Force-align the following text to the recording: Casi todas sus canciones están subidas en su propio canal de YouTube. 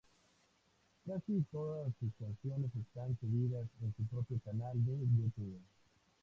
Casi 1.05 1.43
todas 1.51 1.93
sus 1.99 2.09
canciones 2.19 2.71
están 2.75 3.15
subidas 3.19 3.67
en 3.83 3.93
su 3.95 4.03
propio 4.07 4.39
canal 4.43 4.71
de 4.83 4.97
YouTube. 5.15 5.61